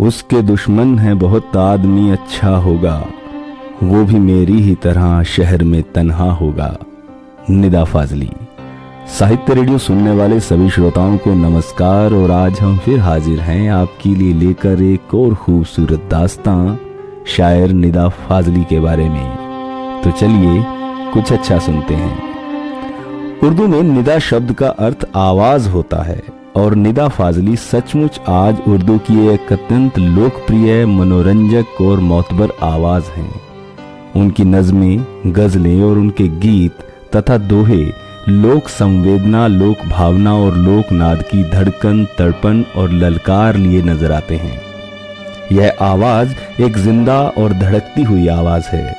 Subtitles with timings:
[0.00, 3.06] उसके दुश्मन है बहुत आदमी अच्छा होगा।
[3.82, 6.76] वो भी मेरी ही तरह शहर में तन्हा होगा।
[7.50, 8.30] निदा फाजली।
[9.18, 14.14] साहित्य रेडियो सुनने वाले सभी श्रोताओं को नमस्कार और आज हम फिर हाजिर हैं आपके
[14.14, 16.76] लिए लेकर एक और खूबसूरत दास्तां,
[17.26, 19.36] शायर निदा फाजली के बारे में।
[20.04, 20.64] तो चलिए,
[21.12, 22.22] कुछ अच्छा सुनते हैं।
[23.40, 28.96] उर्दू में निदा शब्द का अर्थ आवाज़ होता है। और निदा फाजली सचमुच आज उर्दू
[28.98, 33.40] की एक अत्यंत लोकप्रिय, मनोरंजक और मोतबर आवाज़ हैं।
[34.16, 36.78] उनकी नज़में, गज़लें और उनके गीत
[37.16, 37.82] तथा दोहे,
[38.28, 44.36] लोक संवेदना, लोक भावना और लोक नाद की धड़कन, तड़पन और ललकार लिए नज़र आते
[44.36, 44.60] हैं।
[45.52, 48.96] यह आवाज़ एक ज़िंदा और धड़कती हुई आवाज़ है।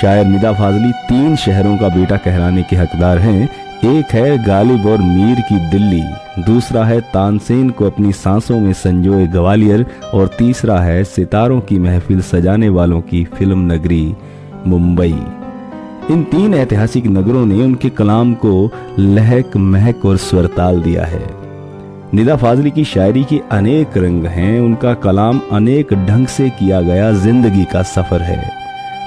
[0.00, 3.48] शायर निदा फाजली तीन शहरों का बेटा कहलाने के हकदार हैं
[3.84, 6.02] एक है गालिब और मीर की दिल्ली,
[6.44, 9.84] दूसरा है तानसेन को अपनी सांसों में संजोए ग्वालियर,
[10.14, 14.14] और तीसरा है सितारों की महफिल सजाने वालों की फ़िल्म नगरी,
[14.66, 15.14] मुंबई।
[16.10, 21.24] इन तीन ऐतिहासिक नगरों ने उनके कलाम को लहक, महक और स्वरताल दिया है।
[22.14, 27.10] निदा फाजली की शायरी के अनेक रंग हैं, उनका कलाम अनेक ढंग से किया गया
[27.14, 28.42] ज़िंदगी का सफ़र है,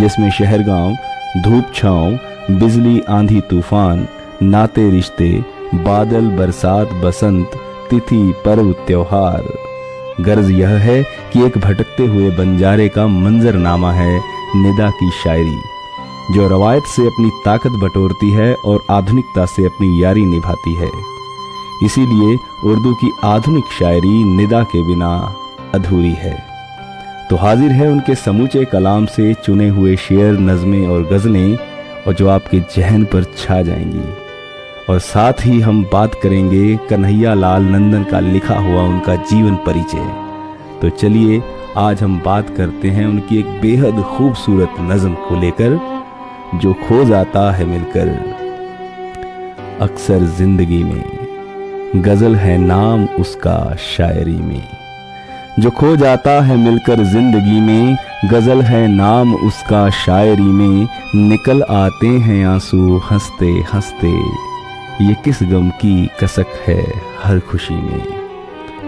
[0.00, 0.96] जिसमें शहर गाँव
[1.42, 2.18] धूप छांव,
[2.50, 4.06] बिजली आंधी तूफ़ान
[4.42, 7.50] नाते रिश्ते, बादल, बरसात, बसंत,
[7.90, 9.42] तिथि, पर्व, त्योहार।
[10.20, 14.20] गर्ज यह है कि एक भटकते हुए बंजारे का मंजरनामा है
[14.56, 15.62] निदा की शायरी,
[16.34, 20.90] जो रवायत से अपनी ताकत बटोरती है और आधुनिकता से अपनी यारी निभाती है।
[21.84, 25.36] इसीलिए उर्दू की आधुनिक शायरी निदा के बिना
[25.74, 26.44] अधूरी है।
[27.30, 31.58] तो हाजिर है उनके समूचे कलाम से चुने हुए शेर, नज़में और गज़लें,
[32.06, 34.25] और जो आपके जहन पर छा जाएँगी।
[34.90, 40.06] और साथ ही हम बात करेंगे कन्हैया लाल नंदन का लिखा हुआ उनका जीवन परिचय।
[40.82, 41.42] तो चलिए,
[41.76, 45.78] आज हम बात करते हैं उनकी एक बेहद खूबसूरत नज़म को लेकर,
[46.58, 48.08] जो खो जाता है मिलकर।
[49.80, 51.04] अक्सर ज़िंदगी में
[51.96, 54.62] गज़ल है नाम उसका शायरी में।
[55.60, 62.06] जो खो जाता है मिलकर ज़िंदगी में, गज़ल है नाम उसका शायरी में। निकल आते
[62.06, 64.55] हैं आँसू हँसते हँसते
[65.00, 66.92] ये किस गम की कसक है
[67.22, 68.06] हर खुशी में?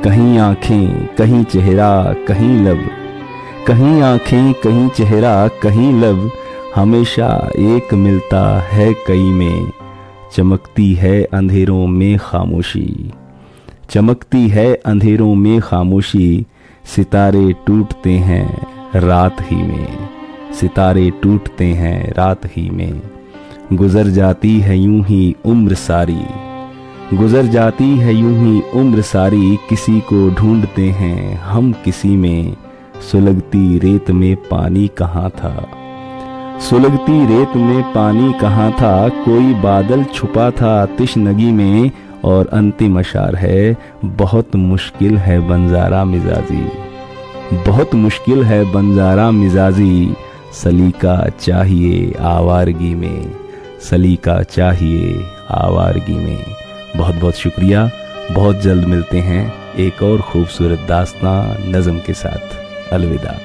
[0.04, 2.90] कहीं आँखें, कहीं चेहरा, कहीं लब।
[3.66, 6.30] कहीं आँखें, कहीं चेहरा, कहीं लब।
[6.74, 9.72] हमेशा एक मिलता है कई में।
[10.32, 13.12] चमकती है अंधेरों में खामोशी।
[13.90, 16.46] चमकती है अंधेरों में खामोशी।
[16.84, 18.66] सितारे टूटते हैं
[19.00, 20.08] रात ही में।
[20.60, 23.17] सितारे टूटते हैं रात ही में।
[23.72, 26.20] गुजर जाती है यूँ ही उम्र सारी।
[27.16, 32.56] गुजर जाती है यूँ ही उम्र सारी, किसी को ढूंढते हैं हम किसी में।
[33.12, 35.68] सुलगती रेत में पानी कहाँ था?
[36.60, 39.08] सुलगती रेत में पानी कहाँ था?
[39.08, 41.90] कोई बादल छुपा था आतिश नगी में,
[42.24, 46.68] और अंतिम अशार है, बहुत मुश्किल है बंजारा मिजाजी।
[47.66, 50.14] बहुत मुश्किल है बंजारा मिजाजी,
[50.52, 53.47] सलीका चाहिए आवारगी में।
[53.82, 56.44] सलीका चाहिए आवारगी में।
[56.96, 57.90] बहुत बहुत शुक्रिया।
[58.32, 62.58] बहुत जल्द मिलते हैं एक और खूबसूरत दास्तां नज़म के साथ।
[62.92, 63.38] अलविदा।